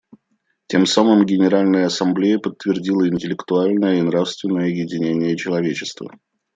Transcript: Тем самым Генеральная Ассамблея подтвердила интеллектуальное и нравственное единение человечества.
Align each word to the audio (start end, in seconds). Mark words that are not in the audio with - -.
Тем 0.67 0.85
самым 0.87 1.23
Генеральная 1.27 1.85
Ассамблея 1.85 2.39
подтвердила 2.39 3.07
интеллектуальное 3.07 3.99
и 3.99 4.01
нравственное 4.01 4.69
единение 4.69 5.37
человечества. 5.37 6.09